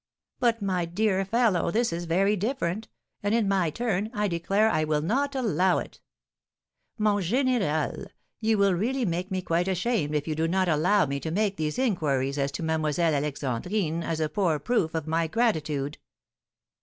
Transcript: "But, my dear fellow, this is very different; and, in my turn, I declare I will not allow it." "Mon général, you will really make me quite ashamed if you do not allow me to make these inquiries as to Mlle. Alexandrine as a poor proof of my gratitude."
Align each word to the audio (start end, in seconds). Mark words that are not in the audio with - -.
"But, 0.39 0.63
my 0.63 0.85
dear 0.85 1.23
fellow, 1.25 1.69
this 1.69 1.93
is 1.93 2.05
very 2.05 2.35
different; 2.35 2.87
and, 3.21 3.35
in 3.35 3.47
my 3.47 3.69
turn, 3.69 4.09
I 4.15 4.27
declare 4.27 4.67
I 4.67 4.83
will 4.83 5.03
not 5.03 5.35
allow 5.35 5.77
it." 5.77 5.99
"Mon 6.97 7.21
général, 7.21 8.07
you 8.39 8.57
will 8.57 8.73
really 8.73 9.05
make 9.05 9.29
me 9.29 9.43
quite 9.43 9.67
ashamed 9.67 10.15
if 10.15 10.27
you 10.27 10.33
do 10.33 10.47
not 10.47 10.67
allow 10.67 11.05
me 11.05 11.19
to 11.19 11.29
make 11.29 11.57
these 11.57 11.77
inquiries 11.77 12.39
as 12.39 12.51
to 12.53 12.63
Mlle. 12.63 12.99
Alexandrine 12.99 14.01
as 14.01 14.19
a 14.19 14.27
poor 14.27 14.57
proof 14.57 14.95
of 14.95 15.05
my 15.05 15.27
gratitude." 15.27 15.99